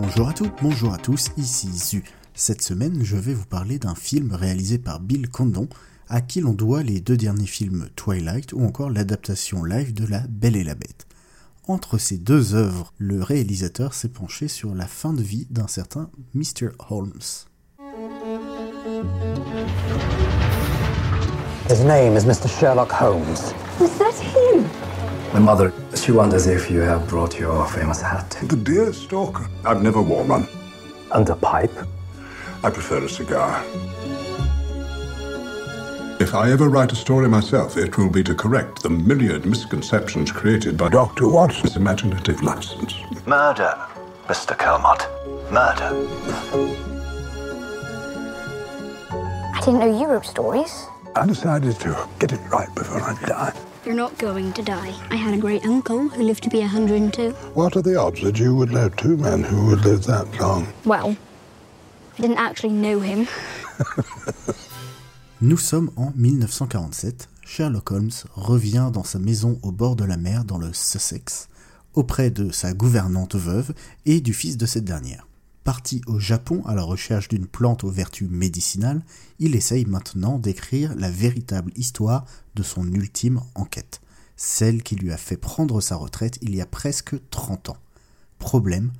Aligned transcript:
Bonjour 0.00 0.28
à 0.28 0.32
toutes, 0.32 0.52
bonjour 0.62 0.94
à 0.94 0.98
tous, 0.98 1.30
ici 1.36 1.68
Zu. 1.72 2.04
Cette 2.32 2.62
semaine, 2.62 3.00
je 3.02 3.16
vais 3.16 3.34
vous 3.34 3.46
parler 3.46 3.80
d'un 3.80 3.96
film 3.96 4.32
réalisé 4.32 4.78
par 4.78 5.00
Bill 5.00 5.28
Condon, 5.28 5.68
à 6.08 6.20
qui 6.20 6.40
l'on 6.40 6.52
doit 6.52 6.84
les 6.84 7.00
deux 7.00 7.16
derniers 7.16 7.48
films 7.48 7.88
Twilight 7.96 8.52
ou 8.52 8.64
encore 8.64 8.90
l'adaptation 8.90 9.64
live 9.64 9.92
de 9.92 10.06
La 10.06 10.20
Belle 10.28 10.54
et 10.54 10.62
la 10.62 10.76
Bête. 10.76 11.08
Entre 11.66 11.98
ces 11.98 12.16
deux 12.16 12.54
œuvres, 12.54 12.92
le 12.98 13.20
réalisateur 13.22 13.92
s'est 13.92 14.08
penché 14.08 14.46
sur 14.46 14.72
la 14.72 14.86
fin 14.86 15.12
de 15.12 15.22
vie 15.22 15.48
d'un 15.50 15.66
certain 15.66 16.10
Mr. 16.32 16.68
Holmes. 16.88 17.46
His 21.68 21.84
name 21.84 22.16
is 22.16 22.24
Mr. 22.24 22.48
Sherlock 22.48 22.92
Holmes. 22.92 23.52
Was 23.80 23.90
that 23.98 24.14
him? 24.14 24.64
My 25.32 25.40
mother, 25.40 25.72
she 25.94 26.10
wonders 26.10 26.46
if 26.46 26.70
you 26.70 26.80
have 26.80 27.06
brought 27.06 27.38
your 27.38 27.66
famous 27.68 28.00
hat. 28.00 28.30
The 28.42 28.56
dear 28.56 28.92
stalker. 28.94 29.46
I've 29.64 29.82
never 29.82 30.00
worn 30.00 30.28
one. 30.28 30.48
And 31.14 31.28
a 31.28 31.36
pipe? 31.36 31.72
I 32.64 32.70
prefer 32.70 33.04
a 33.04 33.08
cigar. 33.08 33.62
If 36.18 36.34
I 36.34 36.50
ever 36.50 36.68
write 36.68 36.92
a 36.92 36.96
story 36.96 37.28
myself, 37.28 37.76
it 37.76 37.96
will 37.96 38.10
be 38.10 38.24
to 38.24 38.34
correct 38.34 38.82
the 38.82 38.90
myriad 38.90 39.44
misconceptions 39.44 40.32
created 40.32 40.76
by 40.76 40.88
Dr. 40.88 41.28
Watson's 41.28 41.76
imaginative 41.76 42.42
license. 42.42 42.94
Murder, 43.26 43.78
Mr. 44.26 44.56
Kelmott. 44.56 45.06
Murder. 45.52 45.94
I 49.54 49.60
didn't 49.60 49.80
know 49.80 50.00
you 50.00 50.08
wrote 50.08 50.26
stories. 50.26 50.86
I 51.14 51.26
decided 51.26 51.78
to 51.80 52.08
get 52.18 52.32
it 52.32 52.40
right 52.50 52.74
before 52.74 53.02
I 53.02 53.14
die. 53.26 53.67
You're 53.88 53.96
not 53.96 54.18
going 54.18 54.52
to 54.52 54.62
die. 54.62 54.92
I 55.10 55.16
had 55.16 55.32
a 55.32 55.38
great 55.38 55.64
uncle 55.64 56.10
who 56.10 56.22
lived 56.22 56.42
to 56.42 56.50
be 56.50 56.58
102. 56.58 57.30
What 57.54 57.74
are 57.74 57.80
the 57.80 57.96
odds 57.96 58.20
that 58.20 58.38
you 58.38 58.54
would 58.54 58.70
know 58.70 58.90
two 58.90 59.16
men 59.16 59.42
who 59.42 59.64
would 59.68 59.82
live 59.82 60.04
that 60.04 60.26
long? 60.38 60.66
Well, 60.84 61.16
I 62.18 62.20
didn't 62.20 62.36
actually 62.36 62.74
know 62.74 63.00
him. 63.00 63.26
Nous 65.40 65.56
sommes 65.56 65.90
en 65.96 66.12
1947. 66.14 67.28
Sherlock 67.46 67.90
Holmes 67.90 68.26
revient 68.34 68.90
dans 68.92 69.06
sa 69.06 69.18
maison 69.18 69.58
au 69.62 69.72
bord 69.72 69.96
de 69.96 70.04
la 70.04 70.18
mer 70.18 70.44
dans 70.44 70.58
le 70.58 70.74
Sussex, 70.74 71.48
auprès 71.94 72.28
de 72.28 72.50
sa 72.50 72.74
gouvernante 72.74 73.36
veuve 73.36 73.72
et 74.04 74.20
du 74.20 74.34
fils 74.34 74.58
de 74.58 74.66
cette 74.66 74.84
dernière. 74.84 75.27
Parti 75.64 76.00
au 76.06 76.18
Japon 76.18 76.62
à 76.66 76.74
la 76.74 76.82
recherche 76.82 77.28
d'une 77.28 77.46
plante 77.46 77.84
aux 77.84 77.90
vertus 77.90 78.28
médicinales, 78.30 79.02
il 79.38 79.54
essaye 79.54 79.84
maintenant 79.84 80.38
d'écrire 80.38 80.94
la 80.96 81.10
véritable 81.10 81.72
histoire 81.76 82.24
de 82.54 82.62
son 82.62 82.86
ultime 82.92 83.40
enquête, 83.54 84.00
celle 84.36 84.82
qui 84.82 84.96
lui 84.96 85.12
a 85.12 85.16
fait 85.16 85.36
prendre 85.36 85.80
sa 85.80 85.96
retraite 85.96 86.38
il 86.42 86.54
y 86.54 86.60
a 86.60 86.66
presque 86.66 87.16
30 87.30 87.70
ans. 87.70 87.76
Problème, 88.38 88.92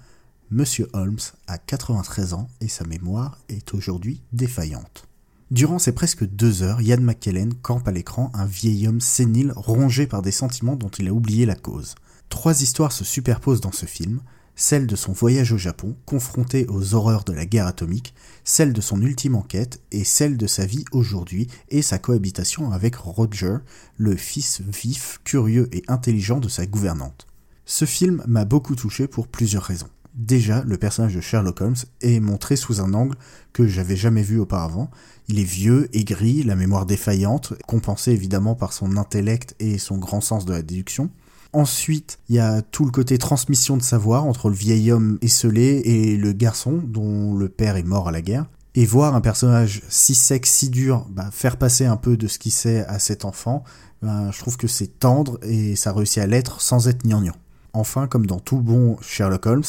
Monsieur 0.51 0.89
Holmes 0.95 1.19
a 1.47 1.59
93 1.59 2.33
ans 2.33 2.49
et 2.63 2.69
sa 2.69 2.85
mémoire 2.85 3.39
est 3.51 3.75
aujourd'hui 3.75 4.23
défaillante. 4.33 5.07
Durant 5.51 5.79
ces 5.79 5.93
presque 5.93 6.25
deux 6.25 6.63
heures, 6.63 6.81
Ian 6.81 7.01
McKellen 7.01 7.55
campe 7.55 7.87
à 7.87 7.91
l'écran 7.93 8.31
un 8.35 8.47
vieil 8.47 8.89
homme 8.89 9.01
sénile 9.01 9.53
rongé 9.57 10.07
par 10.07 10.23
des 10.23 10.33
sentiments 10.33 10.77
dont 10.77 10.89
il 10.89 11.09
a 11.09 11.13
oublié 11.13 11.47
la 11.47 11.55
cause. 11.55 11.95
Trois 12.29 12.63
histoires 12.63 12.93
se 12.93 13.05
superposent 13.05 13.61
dans 13.61 13.73
ce 13.73 13.87
film, 13.87 14.21
celle 14.59 14.89
de 14.89 14.97
son 14.97 15.13
voyage 15.13 15.53
au 15.53 15.57
Japon, 15.57 15.97
confronté 16.05 16.67
aux 16.69 16.95
horreurs 16.95 17.23
de 17.23 17.33
la 17.33 17.47
guerre 17.47 17.69
atomique, 17.69 18.13
celle 18.45 18.73
de 18.73 18.81
son 18.81 19.01
ultime 19.01 19.37
enquête 19.37 19.81
et 19.93 20.03
celle 20.03 20.37
de 20.37 20.49
sa 20.49 20.67
vie 20.67 20.85
aujourd'hui 20.91 21.47
et 21.69 21.81
sa 21.81 21.99
cohabitation 21.99 22.73
avec 22.73 22.97
Roger, 22.97 23.59
le 23.97 24.17
fils 24.17 24.61
vif, 24.61 25.21
curieux 25.23 25.69
et 25.73 25.85
intelligent 25.87 26.41
de 26.41 26.49
sa 26.49 26.67
gouvernante. 26.67 27.29
Ce 27.67 27.85
film 27.85 28.25
m'a 28.27 28.45
beaucoup 28.45 28.75
touché 28.75 29.07
pour 29.07 29.29
plusieurs 29.29 29.63
raisons. 29.63 29.89
Déjà, 30.15 30.65
le 30.65 30.77
personnage 30.77 31.15
de 31.15 31.21
Sherlock 31.21 31.61
Holmes 31.61 31.77
est 32.01 32.19
montré 32.19 32.57
sous 32.57 32.81
un 32.81 32.95
angle 32.95 33.17
que 33.53 33.69
j'avais 33.69 33.95
jamais 33.95 34.23
vu 34.23 34.41
auparavant. 34.41 34.91
Il 35.29 35.39
est 35.39 35.45
vieux, 35.45 35.89
aigri, 35.97 36.43
la 36.43 36.57
mémoire 36.57 36.85
défaillante, 36.87 37.53
compensée 37.69 38.11
évidemment 38.11 38.57
par 38.57 38.73
son 38.73 38.97
intellect 38.97 39.55
et 39.61 39.79
son 39.79 39.99
grand 39.99 40.21
sens 40.21 40.45
de 40.45 40.53
la 40.53 40.63
déduction. 40.63 41.11
Ensuite, 41.53 42.19
il 42.29 42.37
y 42.37 42.39
a 42.39 42.61
tout 42.61 42.85
le 42.85 42.91
côté 42.91 43.17
transmission 43.17 43.77
de 43.77 43.83
savoir 43.83 44.27
entre 44.27 44.51
le 44.51 44.55
vieil 44.55 44.93
homme 44.93 45.19
esselé 45.23 45.81
et 45.85 46.17
le 46.17 46.33
garçon 46.33 46.81
dont 46.85 47.35
le 47.35 47.49
père 47.49 47.77
est 47.77 47.83
mort 47.83 48.09
à 48.09 48.13
la 48.13 48.21
guerre. 48.21 48.47
Et 48.75 48.85
voir 48.85 49.15
un 49.15 49.21
personnage 49.21 49.83
si 49.89 50.15
sec, 50.15 50.47
si 50.47 50.69
dur, 50.69 51.07
bah, 51.11 51.31
faire 51.33 51.57
passer 51.57 51.87
un 51.87 51.97
peu 51.97 52.17
de 52.17 52.29
ce 52.29 52.39
qu'il 52.39 52.53
sait 52.53 52.85
à 52.87 52.99
cet 52.99 53.25
enfant, 53.25 53.65
bah, 54.03 54.31
je 54.31 54.39
trouve 54.39 54.57
que 54.57 54.69
c'est 54.69 54.99
tendre 54.99 55.39
et 55.43 55.75
ça 55.75 55.93
réussit 55.93 56.23
à 56.23 56.27
l'être 56.27 56.61
sans 56.61 56.87
être 56.87 57.05
gnangnan. 57.05 57.35
Enfin, 57.73 58.07
comme 58.07 58.27
dans 58.27 58.41
tout 58.41 58.61
bon 58.61 58.97
Sherlock 59.01 59.47
Holmes, 59.47 59.65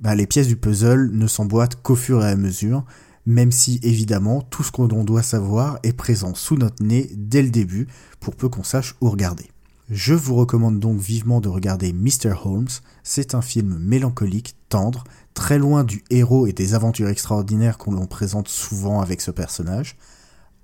bah, 0.00 0.14
les 0.14 0.26
pièces 0.26 0.48
du 0.48 0.56
puzzle 0.56 1.10
ne 1.12 1.26
s'emboîtent 1.26 1.82
qu'au 1.82 1.96
fur 1.96 2.22
et 2.22 2.28
à 2.28 2.36
mesure, 2.36 2.84
même 3.24 3.52
si 3.52 3.80
évidemment 3.82 4.42
tout 4.42 4.62
ce 4.62 4.70
qu'on 4.70 4.86
doit 4.86 5.22
savoir 5.22 5.78
est 5.82 5.94
présent 5.94 6.34
sous 6.34 6.56
notre 6.56 6.84
nez 6.84 7.10
dès 7.16 7.42
le 7.42 7.50
début, 7.50 7.88
pour 8.20 8.36
peu 8.36 8.48
qu'on 8.48 8.62
sache 8.62 8.94
où 9.00 9.08
regarder. 9.08 9.50
Je 9.88 10.14
vous 10.14 10.34
recommande 10.34 10.80
donc 10.80 10.98
vivement 10.98 11.40
de 11.40 11.48
regarder 11.48 11.92
Mr. 11.92 12.34
Holmes, 12.44 12.66
c'est 13.04 13.36
un 13.36 13.40
film 13.40 13.78
mélancolique, 13.78 14.56
tendre, 14.68 15.04
très 15.32 15.58
loin 15.58 15.84
du 15.84 16.02
héros 16.10 16.48
et 16.48 16.52
des 16.52 16.74
aventures 16.74 17.08
extraordinaires 17.08 17.78
qu'on 17.78 17.92
l'on 17.92 18.06
présente 18.06 18.48
souvent 18.48 19.00
avec 19.00 19.20
ce 19.20 19.30
personnage. 19.30 19.96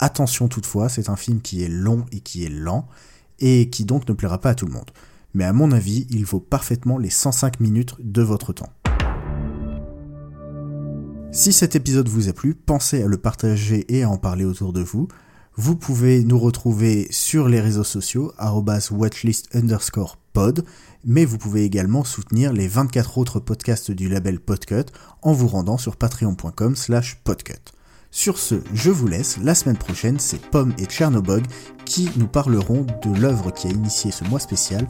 Attention 0.00 0.49
toutefois, 0.49 0.88
c'est 0.88 1.09
un 1.09 1.15
film 1.15 1.41
qui 1.41 1.62
est 1.62 1.69
long 1.69 2.05
et 2.11 2.19
qui 2.19 2.43
est 2.44 2.49
lent, 2.49 2.88
et 3.38 3.71
qui 3.71 3.84
donc 3.84 4.09
ne 4.09 4.15
plaira 4.15 4.41
pas 4.41 4.50
à 4.50 4.55
tout 4.56 4.66
le 4.66 4.72
monde. 4.72 4.91
Mais 5.34 5.44
à 5.44 5.53
mon 5.53 5.71
avis, 5.71 6.05
il 6.11 6.25
vaut 6.25 6.41
parfaitement 6.41 6.99
les 6.99 7.11
105 7.11 7.61
minutes 7.61 7.94
de 8.00 8.22
votre 8.22 8.53
temps. 8.53 8.72
Si 11.31 11.53
cet 11.53 11.77
épisode 11.77 12.09
vous 12.09 12.28
a 12.28 12.32
plu, 12.32 12.56
pensez 12.56 13.05
à 13.05 13.06
le 13.06 13.19
partager 13.19 13.87
et 13.88 14.03
à 14.03 14.11
en 14.11 14.19
parler 14.19 14.44
autour 14.44 14.72
de 14.72 14.82
vous. 14.82 15.06
Vous 15.56 15.76
pouvez 15.76 16.24
nous 16.24 16.38
retrouver 16.38 17.08
sur 17.10 17.46
les 17.46 17.60
réseaux 17.60 17.84
sociaux, 17.84 18.32
watchlist 18.90 19.54
underscore 19.54 20.16
pod, 20.32 20.64
mais 21.04 21.26
vous 21.26 21.36
pouvez 21.36 21.64
également 21.64 22.04
soutenir 22.04 22.54
les 22.54 22.68
24 22.68 23.18
autres 23.18 23.38
podcasts 23.38 23.90
du 23.90 24.08
label 24.08 24.40
Podcut 24.40 24.86
en 25.20 25.32
vous 25.32 25.48
rendant 25.48 25.76
sur 25.76 25.96
patreon.com 25.96 26.74
slash 26.74 27.20
podcut. 27.22 27.72
Sur 28.10 28.38
ce, 28.38 28.56
je 28.72 28.90
vous 28.90 29.06
laisse, 29.06 29.36
la 29.42 29.54
semaine 29.54 29.76
prochaine, 29.76 30.18
c'est 30.18 30.40
Pomme 30.40 30.72
et 30.78 30.86
Tchernobog 30.86 31.44
qui 31.84 32.08
nous 32.16 32.28
parleront 32.28 32.86
de 33.04 33.20
l'œuvre 33.20 33.50
qui 33.50 33.66
a 33.69 33.70
initié 33.70 34.10
ce 34.10 34.24
mois 34.24 34.40
spécial, 34.40 34.86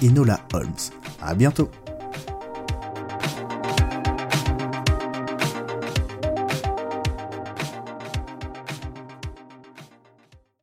Enola 0.00 0.40
Holmes. 0.52 0.70
À 1.20 1.34
bientôt 1.34 1.68